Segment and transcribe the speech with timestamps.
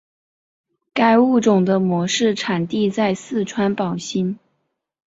[0.93, 4.39] 该物种的模式产地在四川宝兴。